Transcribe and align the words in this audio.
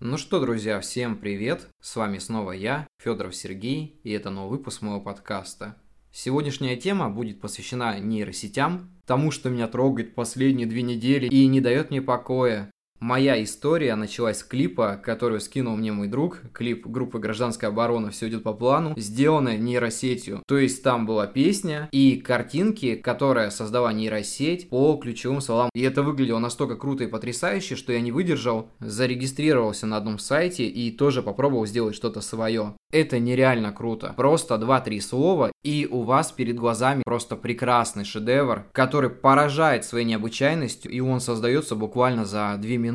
Ну 0.00 0.16
что, 0.16 0.38
друзья, 0.38 0.78
всем 0.78 1.16
привет! 1.16 1.66
С 1.80 1.96
вами 1.96 2.18
снова 2.18 2.52
я, 2.52 2.86
Федоров 3.02 3.34
Сергей, 3.34 3.98
и 4.04 4.12
это 4.12 4.30
новый 4.30 4.58
выпуск 4.58 4.80
моего 4.82 5.00
подкаста. 5.00 5.74
Сегодняшняя 6.12 6.76
тема 6.76 7.10
будет 7.10 7.40
посвящена 7.40 7.98
нейросетям, 7.98 8.92
тому, 9.06 9.32
что 9.32 9.50
меня 9.50 9.66
трогает 9.66 10.14
последние 10.14 10.68
две 10.68 10.82
недели 10.82 11.26
и 11.26 11.44
не 11.48 11.60
дает 11.60 11.90
мне 11.90 12.00
покоя. 12.00 12.70
Моя 13.00 13.40
история 13.42 13.94
началась 13.94 14.38
с 14.38 14.42
клипа, 14.42 15.00
который 15.02 15.40
скинул 15.40 15.76
мне 15.76 15.92
мой 15.92 16.08
друг. 16.08 16.40
Клип 16.52 16.86
группы 16.86 17.20
«Гражданская 17.20 17.70
оборона. 17.70 18.10
Все 18.10 18.28
идет 18.28 18.42
по 18.42 18.52
плану», 18.52 18.94
сделанный 18.96 19.56
нейросетью. 19.56 20.42
То 20.48 20.58
есть 20.58 20.82
там 20.82 21.06
была 21.06 21.28
песня 21.28 21.88
и 21.92 22.16
картинки, 22.16 22.96
которые 22.96 23.52
создала 23.52 23.92
нейросеть 23.92 24.68
по 24.68 24.96
ключевым 24.96 25.40
словам. 25.40 25.70
И 25.74 25.82
это 25.82 26.02
выглядело 26.02 26.40
настолько 26.40 26.74
круто 26.74 27.04
и 27.04 27.06
потрясающе, 27.06 27.76
что 27.76 27.92
я 27.92 28.00
не 28.00 28.10
выдержал, 28.10 28.68
зарегистрировался 28.80 29.86
на 29.86 29.96
одном 29.96 30.18
сайте 30.18 30.66
и 30.66 30.90
тоже 30.90 31.22
попробовал 31.22 31.66
сделать 31.66 31.94
что-то 31.94 32.20
свое. 32.20 32.74
Это 32.90 33.18
нереально 33.20 33.70
круто. 33.70 34.14
Просто 34.16 34.54
2-3 34.54 35.00
слова, 35.00 35.52
и 35.62 35.86
у 35.90 36.02
вас 36.02 36.32
перед 36.32 36.56
глазами 36.56 37.02
просто 37.04 37.36
прекрасный 37.36 38.04
шедевр, 38.04 38.64
который 38.72 39.10
поражает 39.10 39.84
своей 39.84 40.06
необычайностью, 40.06 40.90
и 40.90 41.00
он 41.00 41.20
создается 41.20 41.76
буквально 41.76 42.24
за 42.24 42.56
2 42.58 42.70
минуты. 42.70 42.87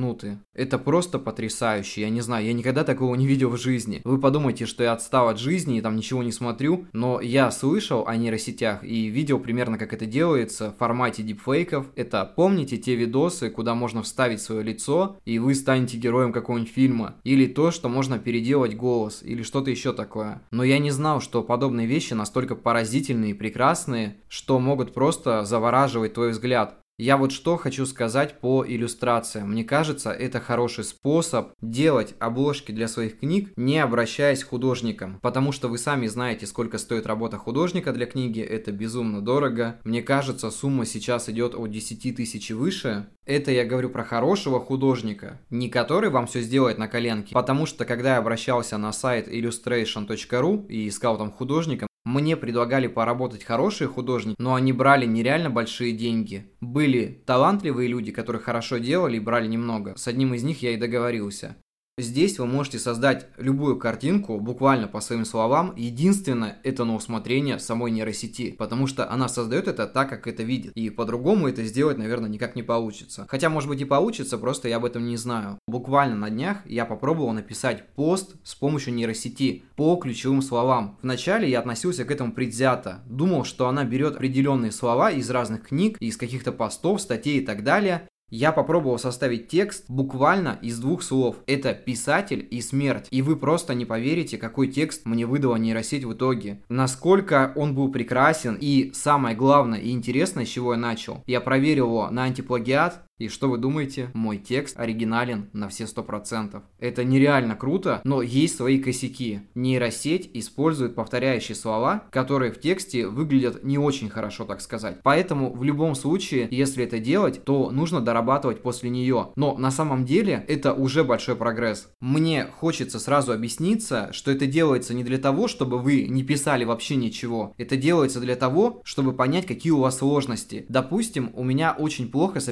Это 0.54 0.78
просто 0.78 1.20
потрясающе. 1.20 2.02
Я 2.02 2.10
не 2.10 2.22
знаю, 2.22 2.46
я 2.46 2.54
никогда 2.54 2.84
такого 2.84 3.16
не 3.16 3.28
видел 3.28 3.50
в 3.50 3.58
жизни. 3.58 4.02
Вы 4.04 4.20
подумайте, 4.20 4.66
что 4.66 4.84
я 4.84 4.94
отстал 4.94 5.30
от 5.30 5.40
жизни 5.40 5.78
и 5.78 5.82
там 5.82 5.96
ничего 5.96 6.24
не 6.24 6.32
смотрю, 6.32 6.86
но 6.94 7.20
я 7.22 7.52
слышал 7.52 8.08
о 8.08 8.16
нейросетях 8.16 8.84
и 8.84 9.08
видел 9.08 9.40
примерно, 9.40 9.78
как 9.78 9.94
это 9.94 10.06
делается 10.06 10.72
в 10.72 10.78
формате 10.78 11.24
дипфейков. 11.24 11.88
Это 11.96 12.32
помните 12.36 12.78
те 12.78 12.96
видосы, 12.96 13.50
куда 13.50 13.76
можно 13.76 14.04
вставить 14.04 14.42
свое 14.42 14.64
лицо, 14.64 15.18
и 15.26 15.40
вы 15.40 15.56
станете 15.56 15.98
героем 15.98 16.32
какого-нибудь 16.32 16.72
фильма? 16.72 17.16
Или 17.24 17.48
то, 17.48 17.72
что 17.72 17.90
можно 17.90 18.20
переделать 18.20 18.76
голос, 18.76 19.22
или 19.24 19.44
что-то 19.44 19.72
еще 19.72 19.94
такое. 19.94 20.42
Но 20.52 20.64
я 20.64 20.80
не 20.80 20.92
знал, 20.92 21.22
что 21.22 21.44
подобные 21.44 21.88
вещи 21.88 22.14
настолько 22.14 22.56
поразительные 22.56 23.32
и 23.32 23.36
прекрасные, 23.36 24.18
что 24.28 24.60
могут 24.60 24.94
просто 24.94 25.46
завораживать 25.46 26.14
твой 26.14 26.32
взгляд. 26.32 26.83
Я 27.00 27.18
вот 27.18 27.32
что 27.32 27.58
хочу 27.58 27.88
сказать 27.88 28.40
по 28.40 28.64
иллюстрациям. 28.66 29.52
Мне 29.52 29.64
кажется, 29.64 30.12
это 30.12 30.40
хороший 30.40 30.84
способ 30.84 31.54
делать 31.60 32.14
обложки 32.20 32.72
для 32.72 32.88
своих 32.88 33.20
книг, 33.20 33.52
не 33.56 33.80
обращаясь 33.80 34.44
к 34.44 34.50
художникам. 34.50 35.20
Потому 35.22 35.52
что 35.52 35.70
вы 35.70 35.80
сами 35.80 36.06
знаете, 36.06 36.46
сколько 36.46 36.78
стоит 36.78 37.08
работа 37.08 37.38
художника 37.38 37.94
для 37.94 38.06
книги. 38.06 38.42
Это 38.42 38.72
безумно 38.72 39.22
дорого. 39.22 39.80
Мне 39.84 40.04
кажется, 40.04 40.52
сумма 40.52 40.86
сейчас 40.86 41.30
идет 41.30 41.56
от 41.56 41.72
10 41.72 42.16
тысяч 42.16 42.52
и 42.52 42.54
выше. 42.54 43.08
Это 43.26 43.52
я 43.52 43.66
говорю 43.66 43.90
про 43.90 44.04
хорошего 44.04 44.60
художника, 44.60 45.42
не 45.50 45.70
который 45.70 46.12
вам 46.12 46.28
все 46.28 46.42
сделает 46.42 46.78
на 46.78 46.88
коленке. 46.88 47.34
Потому 47.34 47.66
что 47.66 47.86
когда 47.86 48.14
я 48.14 48.18
обращался 48.18 48.78
на 48.78 48.92
сайт 48.92 49.28
illustration.ru 49.28 50.68
и 50.68 50.90
искал 50.90 51.18
там 51.18 51.32
художника, 51.32 51.88
мне 52.06 52.36
предлагали 52.36 52.88
поработать 52.88 53.44
хорошие 53.44 53.88
художники, 53.88 54.36
но 54.38 54.56
они 54.56 54.74
брали 54.74 55.06
нереально 55.06 55.50
большие 55.50 55.94
деньги. 55.94 56.52
Были 56.60 57.24
талантливые 57.26 57.88
люди, 57.88 58.12
которые 58.12 58.42
хорошо 58.42 58.78
делали 58.78 59.18
и 59.18 59.22
брали 59.22 59.48
немного. 59.48 59.96
С 59.96 60.08
одним 60.08 60.34
из 60.34 60.44
них 60.44 60.62
я 60.62 60.72
и 60.72 60.78
договорился. 60.78 61.56
Здесь 62.00 62.40
вы 62.40 62.48
можете 62.48 62.80
создать 62.80 63.28
любую 63.38 63.78
картинку 63.78 64.40
буквально 64.40 64.88
по 64.88 65.00
своим 65.00 65.26
словам. 65.26 65.76
Единственное, 65.78 66.60
это 66.64 66.86
на 66.86 66.96
усмотрение 66.96 67.60
самой 67.60 67.92
нейросети, 67.92 68.50
потому 68.50 68.88
что 68.88 69.08
она 69.12 69.28
создает 69.28 69.68
это 69.68 69.86
так, 69.86 70.10
как 70.10 70.26
это 70.26 70.42
видит. 70.42 70.72
И 70.74 70.90
по-другому 70.90 71.48
это 71.48 71.64
сделать, 71.66 72.00
наверное, 72.00 72.32
никак 72.32 72.56
не 72.56 72.64
получится. 72.64 73.28
Хотя, 73.30 73.50
может 73.50 73.70
быть, 73.70 73.82
и 73.82 73.86
получится, 73.86 74.40
просто 74.40 74.70
я 74.70 74.78
об 74.78 74.86
этом 74.86 75.06
не 75.06 75.18
знаю. 75.18 75.60
Буквально 75.68 76.16
на 76.16 76.32
днях 76.32 76.66
я 76.66 76.86
попробовал 76.86 77.32
написать 77.32 77.88
пост 77.90 78.38
с 78.44 78.56
помощью 78.56 78.96
нейросети 78.96 79.64
по 79.76 79.96
ключевым 79.98 80.42
словам. 80.42 80.98
Вначале 81.04 81.48
я 81.48 81.60
относился 81.60 82.06
к 82.06 82.12
этому 82.12 82.34
предвзято. 82.34 83.04
Думал, 83.06 83.44
что 83.44 83.68
она 83.68 83.84
берет 83.84 84.16
определенные 84.16 84.72
слова 84.72 85.12
из 85.12 85.30
разных 85.30 85.68
книг, 85.68 85.98
из 86.00 86.18
каких-то 86.18 86.54
постов, 86.54 87.02
статей 87.02 87.38
и 87.38 87.46
так 87.46 87.64
далее, 87.64 88.10
я 88.34 88.52
попробовал 88.52 88.98
составить 88.98 89.48
текст 89.48 89.86
буквально 89.88 90.58
из 90.64 90.80
двух 90.80 91.04
слов. 91.04 91.36
Это 91.46 91.76
писатель 91.76 92.48
и 92.50 92.62
смерть. 92.62 93.08
И 93.12 93.22
вы 93.22 93.36
просто 93.36 93.76
не 93.76 93.86
поверите, 93.86 94.40
какой 94.40 94.70
текст 94.70 95.06
мне 95.06 95.28
выдала 95.28 95.56
нейросеть 95.58 96.04
в 96.04 96.14
итоге. 96.14 96.64
Насколько 96.68 97.54
он 97.56 97.76
был 97.76 97.92
прекрасен 97.92 98.58
и 98.60 98.92
самое 98.96 99.36
главное 99.36 99.78
и 99.78 99.92
интересное, 99.92 100.46
с 100.46 100.50
чего 100.50 100.74
я 100.74 100.80
начал. 100.80 101.22
Я 101.28 101.42
проверил 101.42 101.86
его 101.90 102.10
на 102.10 102.24
антиплагиат, 102.24 103.04
и 103.20 103.28
что 103.28 103.48
вы 103.50 103.58
думаете? 103.58 104.10
Мой 104.14 104.38
текст 104.38 104.80
оригинален 104.80 105.50
на 105.54 105.70
все 105.70 105.84
100%. 105.84 106.62
Это 106.80 107.04
нереально 107.04 107.56
круто, 107.56 108.02
но 108.04 108.22
есть 108.24 108.58
свои 108.58 108.80
косяки. 108.80 109.42
Нейросеть 109.54 110.32
использует 110.34 110.96
повторяющие 110.96 111.56
слова, 111.56 112.06
которые 112.10 112.52
в 112.52 112.60
тексте 112.60 113.08
выглядят 113.08 113.64
не 113.64 113.78
очень 113.78 114.10
хорошо, 114.10 114.46
так 114.46 114.62
сказать. 114.62 115.00
Поэтому 115.04 115.54
в 115.54 115.64
любом 115.64 115.94
случае, 115.94 116.48
если 116.50 116.84
это 116.84 117.00
делать, 117.00 117.44
то 117.44 117.70
нужно 117.70 118.02
дорабатывать 118.02 118.64
после 118.64 118.90
нее. 118.90 119.30
Но 119.36 119.56
на 119.58 119.70
самом 119.70 120.06
деле 120.06 120.44
это 120.48 120.74
уже 120.74 121.04
большой 121.04 121.36
прогресс. 121.36 121.90
Мне 122.00 122.46
хочется 122.46 123.00
сразу 123.00 123.32
объясниться, 123.32 124.10
что 124.12 124.32
это 124.32 124.48
делается 124.48 124.96
не 124.96 125.04
для 125.04 125.20
того, 125.20 125.48
чтобы 125.48 125.78
вы 125.78 126.08
не 126.08 126.24
писали 126.24 126.64
вообще 126.64 126.96
ничего. 126.96 127.54
Это 127.58 127.78
делается 127.78 128.20
для 128.20 128.36
того, 128.36 128.82
чтобы 128.84 129.14
понять, 129.14 129.46
какие 129.46 129.72
у 129.72 129.80
вас 129.80 130.00
сложности. 130.00 130.66
Допустим, 130.68 131.32
у 131.36 131.44
меня 131.44 131.76
очень 131.78 132.10
плохо 132.10 132.40
с 132.40 132.50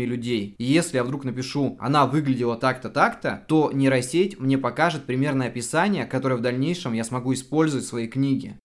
описаниями 0.00 0.04
людей. 0.04 0.54
И 0.58 0.64
если 0.64 0.96
я 0.96 1.04
вдруг 1.04 1.24
напишу, 1.24 1.76
она 1.80 2.06
выглядела 2.06 2.56
так-то, 2.56 2.90
так-то, 2.90 3.44
то 3.48 3.70
нейросеть 3.72 4.38
мне 4.38 4.58
покажет 4.58 5.04
примерное 5.04 5.48
описание, 5.48 6.06
которое 6.06 6.36
в 6.36 6.42
дальнейшем 6.42 6.92
я 6.92 7.04
смогу 7.04 7.32
использовать 7.32 7.84
в 7.84 7.88
своей 7.88 8.08
книге. 8.08 8.58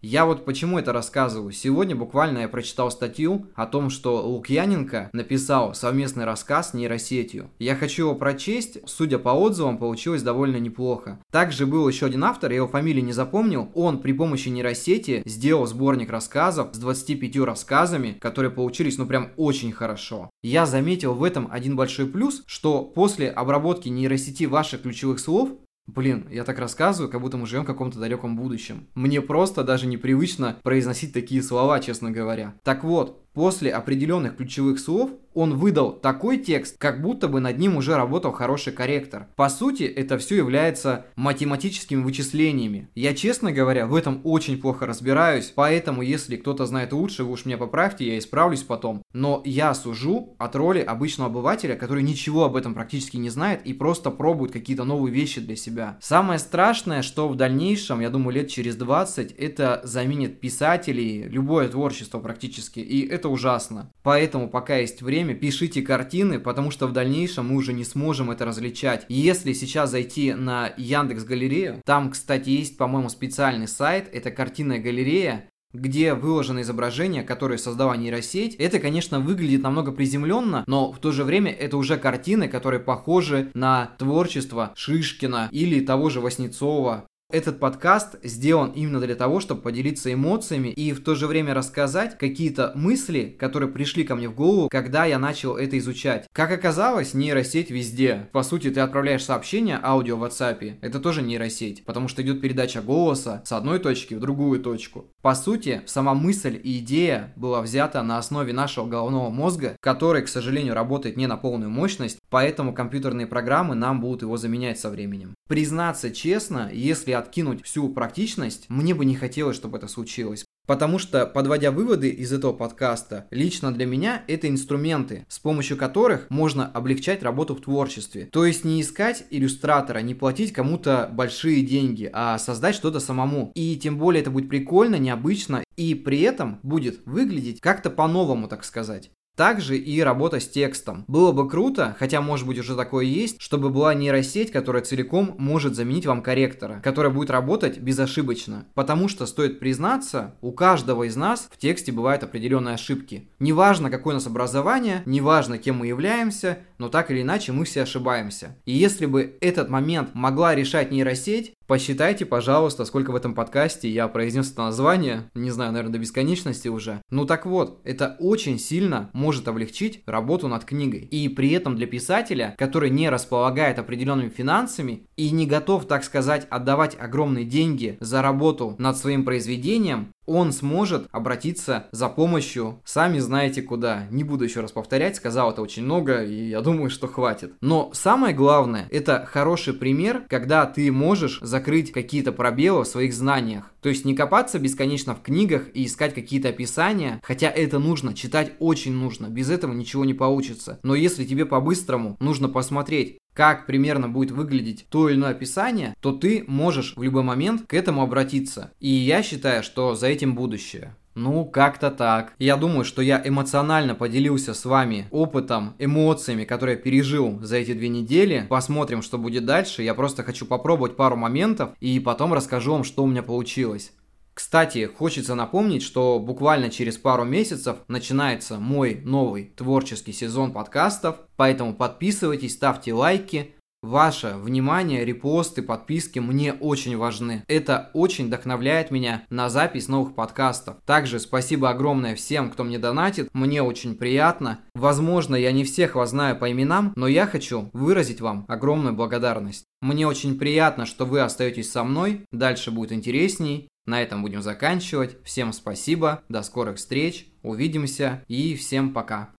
Я 0.00 0.26
вот 0.26 0.44
почему 0.44 0.78
это 0.78 0.92
рассказываю. 0.92 1.50
Сегодня 1.50 1.96
буквально 1.96 2.38
я 2.38 2.48
прочитал 2.48 2.90
статью 2.92 3.48
о 3.56 3.66
том, 3.66 3.90
что 3.90 4.24
Лукьяненко 4.24 5.10
написал 5.12 5.74
совместный 5.74 6.24
рассказ 6.24 6.70
с 6.70 6.74
нейросетью. 6.74 7.50
Я 7.58 7.74
хочу 7.74 8.04
его 8.04 8.14
прочесть. 8.14 8.78
Судя 8.86 9.18
по 9.18 9.30
отзывам, 9.30 9.76
получилось 9.78 10.22
довольно 10.22 10.58
неплохо. 10.58 11.18
Также 11.32 11.66
был 11.66 11.88
еще 11.88 12.06
один 12.06 12.22
автор, 12.22 12.52
я 12.52 12.58
его 12.58 12.68
фамилию 12.68 13.04
не 13.04 13.12
запомнил. 13.12 13.72
Он 13.74 13.98
при 13.98 14.12
помощи 14.12 14.48
нейросети 14.48 15.22
сделал 15.26 15.66
сборник 15.66 16.10
рассказов 16.10 16.68
с 16.72 16.78
25 16.78 17.36
рассказами, 17.38 18.16
которые 18.20 18.52
получились 18.52 18.98
ну 18.98 19.06
прям 19.06 19.30
очень 19.36 19.72
хорошо. 19.72 20.30
Я 20.42 20.66
заметил 20.66 21.14
в 21.14 21.24
этом 21.24 21.48
один 21.50 21.74
большой 21.74 22.06
плюс, 22.06 22.44
что 22.46 22.82
после 22.82 23.30
обработки 23.30 23.88
нейросети 23.88 24.44
ваших 24.44 24.82
ключевых 24.82 25.18
слов 25.18 25.50
Блин, 25.88 26.26
я 26.30 26.44
так 26.44 26.58
рассказываю, 26.58 27.10
как 27.10 27.22
будто 27.22 27.38
мы 27.38 27.46
живем 27.46 27.64
в 27.64 27.66
каком-то 27.66 27.98
далеком 27.98 28.36
будущем. 28.36 28.86
Мне 28.94 29.22
просто 29.22 29.64
даже 29.64 29.86
непривычно 29.86 30.58
произносить 30.62 31.14
такие 31.14 31.42
слова, 31.42 31.80
честно 31.80 32.10
говоря. 32.10 32.54
Так 32.62 32.84
вот, 32.84 33.24
после 33.38 33.70
определенных 33.70 34.34
ключевых 34.34 34.80
слов 34.80 35.12
он 35.38 35.56
выдал 35.56 35.92
такой 35.92 36.38
текст, 36.38 36.76
как 36.78 37.00
будто 37.00 37.28
бы 37.28 37.38
над 37.38 37.58
ним 37.58 37.76
уже 37.76 37.94
работал 37.94 38.32
хороший 38.32 38.72
корректор. 38.72 39.28
По 39.36 39.48
сути, 39.48 39.84
это 39.84 40.18
все 40.18 40.36
является 40.36 41.06
математическими 41.14 42.02
вычислениями. 42.02 42.88
Я, 42.96 43.14
честно 43.14 43.52
говоря, 43.52 43.86
в 43.86 43.94
этом 43.94 44.20
очень 44.24 44.60
плохо 44.60 44.84
разбираюсь, 44.84 45.52
поэтому, 45.54 46.02
если 46.02 46.34
кто-то 46.36 46.66
знает 46.66 46.92
лучше, 46.92 47.22
вы 47.22 47.30
уж 47.30 47.44
меня 47.44 47.56
поправьте, 47.56 48.04
я 48.04 48.18
исправлюсь 48.18 48.64
потом. 48.64 49.02
Но 49.12 49.40
я 49.44 49.72
сужу 49.74 50.34
от 50.38 50.56
роли 50.56 50.80
обычного 50.80 51.30
обывателя, 51.30 51.76
который 51.76 52.02
ничего 52.02 52.44
об 52.44 52.56
этом 52.56 52.74
практически 52.74 53.16
не 53.16 53.30
знает 53.30 53.64
и 53.64 53.72
просто 53.72 54.10
пробует 54.10 54.50
какие-то 54.50 54.82
новые 54.82 55.14
вещи 55.14 55.40
для 55.40 55.54
себя. 55.54 55.98
Самое 56.00 56.40
страшное, 56.40 57.02
что 57.02 57.28
в 57.28 57.36
дальнейшем, 57.36 58.00
я 58.00 58.10
думаю, 58.10 58.34
лет 58.34 58.48
через 58.48 58.74
20, 58.74 59.30
это 59.30 59.82
заменит 59.84 60.40
писателей, 60.40 61.28
любое 61.28 61.68
творчество 61.68 62.18
практически, 62.18 62.80
и 62.80 63.06
это 63.06 63.27
ужасно. 63.28 63.92
Поэтому, 64.02 64.48
пока 64.48 64.76
есть 64.76 65.02
время 65.02 65.34
пишите 65.34 65.82
картины, 65.82 66.38
потому 66.40 66.70
что 66.70 66.86
в 66.86 66.92
дальнейшем 66.92 67.48
мы 67.48 67.56
уже 67.56 67.72
не 67.72 67.84
сможем 67.84 68.30
это 68.30 68.44
различать. 68.44 69.06
Если 69.08 69.52
сейчас 69.52 69.90
зайти 69.90 70.34
на 70.34 70.72
Яндекс 70.76 71.24
Галерею, 71.24 71.80
там, 71.84 72.10
кстати, 72.10 72.50
есть, 72.50 72.76
по-моему, 72.76 73.08
специальный 73.08 73.68
сайт, 73.68 74.08
это 74.12 74.30
картинная 74.30 74.78
галерея, 74.78 75.48
где 75.72 76.14
выложено 76.14 76.62
изображение, 76.62 77.22
которое 77.22 77.58
создала 77.58 77.96
нейросеть. 77.96 78.54
Это, 78.54 78.78
конечно, 78.78 79.20
выглядит 79.20 79.62
намного 79.62 79.92
приземленно, 79.92 80.64
но 80.66 80.92
в 80.92 80.98
то 80.98 81.12
же 81.12 81.24
время 81.24 81.52
это 81.52 81.76
уже 81.76 81.98
картины, 81.98 82.48
которые 82.48 82.80
похожи 82.80 83.50
на 83.54 83.92
творчество 83.98 84.72
Шишкина 84.76 85.48
или 85.52 85.80
того 85.80 86.08
же 86.08 86.20
Васнецова. 86.20 87.06
Этот 87.30 87.60
подкаст 87.60 88.16
сделан 88.22 88.70
именно 88.70 89.00
для 89.00 89.14
того, 89.14 89.40
чтобы 89.40 89.60
поделиться 89.60 90.10
эмоциями 90.10 90.68
и 90.68 90.94
в 90.94 91.04
то 91.04 91.14
же 91.14 91.26
время 91.26 91.52
рассказать 91.52 92.16
какие-то 92.16 92.72
мысли, 92.74 93.36
которые 93.38 93.70
пришли 93.70 94.04
ко 94.04 94.16
мне 94.16 94.30
в 94.30 94.34
голову, 94.34 94.70
когда 94.70 95.04
я 95.04 95.18
начал 95.18 95.58
это 95.58 95.76
изучать. 95.76 96.26
Как 96.32 96.50
оказалось, 96.50 97.12
нейросеть 97.12 97.70
везде. 97.70 98.30
По 98.32 98.42
сути, 98.42 98.70
ты 98.70 98.80
отправляешь 98.80 99.22
сообщение 99.22 99.78
аудио 99.82 100.16
в 100.16 100.24
WhatsApp, 100.24 100.78
это 100.80 101.00
тоже 101.00 101.20
нейросеть, 101.20 101.84
потому 101.84 102.08
что 102.08 102.22
идет 102.22 102.40
передача 102.40 102.80
голоса 102.80 103.42
с 103.44 103.52
одной 103.52 103.78
точки 103.78 104.14
в 104.14 104.20
другую 104.20 104.60
точку. 104.60 105.10
По 105.20 105.34
сути, 105.34 105.82
сама 105.84 106.14
мысль 106.14 106.58
и 106.64 106.78
идея 106.78 107.34
была 107.36 107.60
взята 107.60 108.02
на 108.02 108.16
основе 108.16 108.54
нашего 108.54 108.86
головного 108.86 109.28
мозга, 109.28 109.76
который, 109.80 110.22
к 110.22 110.28
сожалению, 110.28 110.72
работает 110.72 111.18
не 111.18 111.26
на 111.26 111.36
полную 111.36 111.70
мощность, 111.70 112.20
поэтому 112.30 112.72
компьютерные 112.72 113.26
программы 113.26 113.74
нам 113.74 114.00
будут 114.00 114.22
его 114.22 114.38
заменять 114.38 114.80
со 114.80 114.88
временем. 114.88 115.34
Признаться 115.46 116.10
честно, 116.10 116.70
если 116.72 117.17
откинуть 117.18 117.64
всю 117.64 117.88
практичность, 117.88 118.66
мне 118.68 118.94
бы 118.94 119.04
не 119.04 119.14
хотелось, 119.14 119.56
чтобы 119.56 119.78
это 119.78 119.88
случилось. 119.88 120.44
Потому 120.68 120.98
что, 120.98 121.24
подводя 121.24 121.70
выводы 121.70 122.10
из 122.10 122.30
этого 122.30 122.52
подкаста, 122.52 123.26
лично 123.30 123.72
для 123.72 123.86
меня 123.86 124.22
это 124.28 124.50
инструменты, 124.50 125.24
с 125.26 125.38
помощью 125.38 125.78
которых 125.78 126.26
можно 126.28 126.66
облегчать 126.66 127.22
работу 127.22 127.54
в 127.54 127.62
творчестве. 127.62 128.28
То 128.30 128.44
есть 128.44 128.66
не 128.66 128.82
искать 128.82 129.24
иллюстратора, 129.30 130.00
не 130.00 130.14
платить 130.14 130.52
кому-то 130.52 131.08
большие 131.10 131.62
деньги, 131.62 132.10
а 132.12 132.38
создать 132.38 132.74
что-то 132.74 133.00
самому. 133.00 133.50
И 133.54 133.76
тем 133.76 133.96
более 133.96 134.20
это 134.20 134.30
будет 134.30 134.50
прикольно, 134.50 134.96
необычно 134.96 135.64
и 135.76 135.94
при 135.94 136.20
этом 136.20 136.60
будет 136.62 137.00
выглядеть 137.06 137.62
как-то 137.62 137.88
по-новому, 137.88 138.46
так 138.46 138.62
сказать. 138.62 139.10
Также 139.38 139.78
и 139.78 140.00
работа 140.00 140.40
с 140.40 140.48
текстом. 140.48 141.04
Было 141.06 141.30
бы 141.30 141.48
круто, 141.48 141.94
хотя 142.00 142.20
может 142.20 142.44
быть 142.44 142.58
уже 142.58 142.74
такое 142.74 143.04
есть, 143.04 143.40
чтобы 143.40 143.70
была 143.70 143.94
нейросеть, 143.94 144.50
которая 144.50 144.82
целиком 144.82 145.36
может 145.38 145.76
заменить 145.76 146.06
вам 146.06 146.22
корректора, 146.22 146.80
которая 146.82 147.12
будет 147.12 147.30
работать 147.30 147.78
безошибочно. 147.78 148.66
Потому 148.74 149.06
что, 149.06 149.26
стоит 149.26 149.60
признаться, 149.60 150.34
у 150.40 150.50
каждого 150.50 151.04
из 151.04 151.14
нас 151.14 151.48
в 151.52 151.56
тексте 151.56 151.92
бывают 151.92 152.24
определенные 152.24 152.74
ошибки. 152.74 153.28
Неважно, 153.38 153.90
какое 153.90 154.14
у 154.14 154.16
нас 154.16 154.26
образование, 154.26 155.02
неважно, 155.06 155.58
кем 155.58 155.76
мы 155.76 155.86
являемся, 155.86 156.58
но 156.78 156.88
так 156.88 157.10
или 157.10 157.22
иначе 157.22 157.52
мы 157.52 157.64
все 157.64 157.82
ошибаемся. 157.82 158.56
И 158.64 158.72
если 158.72 159.06
бы 159.06 159.36
этот 159.40 159.68
момент 159.68 160.14
могла 160.14 160.54
решать 160.54 160.90
нейросеть, 160.90 161.54
Посчитайте, 161.68 162.24
пожалуйста, 162.24 162.86
сколько 162.86 163.10
в 163.10 163.16
этом 163.16 163.34
подкасте 163.34 163.90
я 163.90 164.08
произнес 164.08 164.50
это 164.50 164.62
название, 164.62 165.30
не 165.34 165.50
знаю, 165.50 165.72
наверное, 165.72 165.92
до 165.92 165.98
бесконечности 165.98 166.68
уже. 166.68 167.02
Ну 167.10 167.26
так 167.26 167.44
вот, 167.44 167.82
это 167.84 168.16
очень 168.20 168.58
сильно 168.58 169.10
может 169.12 169.46
облегчить 169.48 170.02
работу 170.06 170.48
над 170.48 170.64
книгой. 170.64 171.00
И 171.00 171.28
при 171.28 171.50
этом 171.50 171.76
для 171.76 171.86
писателя, 171.86 172.54
который 172.56 172.88
не 172.88 173.10
располагает 173.10 173.78
определенными 173.78 174.30
финансами 174.30 175.02
и 175.16 175.30
не 175.30 175.46
готов, 175.46 175.84
так 175.84 176.04
сказать, 176.04 176.46
отдавать 176.48 176.96
огромные 176.98 177.44
деньги 177.44 177.98
за 178.00 178.22
работу 178.22 178.74
над 178.78 178.96
своим 178.96 179.26
произведением, 179.26 180.14
он 180.28 180.52
сможет 180.52 181.08
обратиться 181.10 181.86
за 181.90 182.08
помощью, 182.08 182.80
сами 182.84 183.18
знаете 183.18 183.62
куда. 183.62 184.06
Не 184.10 184.24
буду 184.24 184.44
еще 184.44 184.60
раз 184.60 184.72
повторять, 184.72 185.16
сказал 185.16 185.50
это 185.52 185.62
очень 185.62 185.84
много, 185.84 186.22
и 186.22 186.50
я 186.50 186.60
думаю, 186.60 186.90
что 186.90 187.08
хватит. 187.08 187.54
Но 187.60 187.90
самое 187.94 188.34
главное, 188.34 188.86
это 188.90 189.26
хороший 189.26 189.72
пример, 189.72 190.24
когда 190.28 190.66
ты 190.66 190.92
можешь 190.92 191.40
закрыть 191.40 191.92
какие-то 191.92 192.32
пробелы 192.32 192.84
в 192.84 192.88
своих 192.88 193.14
знаниях. 193.14 193.72
То 193.80 193.88
есть 193.88 194.04
не 194.04 194.14
копаться 194.14 194.58
бесконечно 194.58 195.14
в 195.14 195.22
книгах 195.22 195.68
и 195.72 195.86
искать 195.86 196.14
какие-то 196.14 196.48
описания, 196.48 197.20
хотя 197.22 197.48
это 197.48 197.78
нужно, 197.78 198.12
читать 198.12 198.52
очень 198.58 198.92
нужно, 198.92 199.28
без 199.28 199.50
этого 199.50 199.72
ничего 199.72 200.04
не 200.04 200.14
получится. 200.14 200.78
Но 200.82 200.94
если 200.94 201.24
тебе 201.24 201.46
по-быстрому 201.46 202.16
нужно 202.20 202.48
посмотреть, 202.48 203.18
как 203.38 203.66
примерно 203.66 204.08
будет 204.08 204.32
выглядеть 204.32 204.86
то 204.88 205.08
или 205.08 205.16
иное 205.16 205.30
описание, 205.30 205.94
то 206.00 206.10
ты 206.10 206.42
можешь 206.48 206.94
в 206.96 207.02
любой 207.04 207.22
момент 207.22 207.68
к 207.68 207.74
этому 207.74 208.02
обратиться. 208.02 208.72
И 208.80 208.88
я 208.88 209.22
считаю, 209.22 209.62
что 209.62 209.94
за 209.94 210.08
этим 210.08 210.34
будущее. 210.34 210.96
Ну, 211.14 211.44
как-то 211.44 211.92
так. 211.92 212.32
Я 212.40 212.56
думаю, 212.56 212.84
что 212.84 213.00
я 213.00 213.22
эмоционально 213.24 213.94
поделился 213.94 214.54
с 214.54 214.64
вами 214.64 215.06
опытом, 215.12 215.74
эмоциями, 215.78 216.44
которые 216.44 216.76
я 216.76 216.82
пережил 216.82 217.38
за 217.40 217.58
эти 217.58 217.74
две 217.74 217.88
недели. 217.88 218.46
Посмотрим, 218.48 219.02
что 219.02 219.18
будет 219.18 219.44
дальше. 219.44 219.84
Я 219.84 219.94
просто 219.94 220.24
хочу 220.24 220.44
попробовать 220.44 220.96
пару 220.96 221.14
моментов 221.14 221.70
и 221.78 222.00
потом 222.00 222.34
расскажу 222.34 222.72
вам, 222.72 222.82
что 222.82 223.04
у 223.04 223.06
меня 223.06 223.22
получилось. 223.22 223.92
Кстати, 224.38 224.86
хочется 224.86 225.34
напомнить, 225.34 225.82
что 225.82 226.20
буквально 226.20 226.70
через 226.70 226.96
пару 226.96 227.24
месяцев 227.24 227.78
начинается 227.88 228.60
мой 228.60 229.00
новый 229.04 229.52
творческий 229.56 230.12
сезон 230.12 230.52
подкастов, 230.52 231.16
поэтому 231.34 231.74
подписывайтесь, 231.74 232.54
ставьте 232.54 232.94
лайки. 232.94 233.56
Ваше 233.82 234.34
внимание, 234.36 235.04
репосты, 235.04 235.62
подписки 235.62 236.20
мне 236.20 236.52
очень 236.52 236.96
важны. 236.96 237.42
Это 237.48 237.90
очень 237.94 238.26
вдохновляет 238.26 238.92
меня 238.92 239.24
на 239.28 239.48
запись 239.48 239.88
новых 239.88 240.14
подкастов. 240.14 240.76
Также 240.86 241.18
спасибо 241.18 241.70
огромное 241.70 242.14
всем, 242.14 242.50
кто 242.50 242.62
мне 242.62 242.78
донатит. 242.78 243.30
Мне 243.32 243.60
очень 243.62 243.96
приятно. 243.96 244.60
Возможно, 244.76 245.34
я 245.34 245.50
не 245.50 245.64
всех 245.64 245.96
вас 245.96 246.10
знаю 246.10 246.38
по 246.38 246.50
именам, 246.50 246.92
но 246.94 247.08
я 247.08 247.26
хочу 247.26 247.70
выразить 247.72 248.20
вам 248.20 248.44
огромную 248.46 248.94
благодарность. 248.94 249.64
Мне 249.80 250.06
очень 250.06 250.38
приятно, 250.38 250.86
что 250.86 251.06
вы 251.06 251.20
остаетесь 251.20 251.70
со 251.70 251.82
мной. 251.82 252.24
Дальше 252.30 252.70
будет 252.70 252.92
интересней. 252.92 253.68
На 253.88 254.02
этом 254.02 254.20
будем 254.20 254.42
заканчивать. 254.42 255.16
Всем 255.24 255.54
спасибо, 255.54 256.22
до 256.28 256.42
скорых 256.42 256.76
встреч, 256.76 257.26
увидимся 257.42 258.22
и 258.28 258.54
всем 258.54 258.92
пока. 258.92 259.30